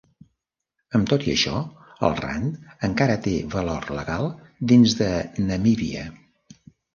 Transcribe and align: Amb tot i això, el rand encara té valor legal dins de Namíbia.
Amb 0.99 1.09
tot 1.09 1.25
i 1.27 1.33
això, 1.33 1.59
el 2.07 2.15
rand 2.19 2.79
encara 2.87 3.19
té 3.27 3.35
valor 3.57 3.87
legal 3.99 4.27
dins 4.73 4.97
de 5.03 5.11
Namíbia. 5.53 6.09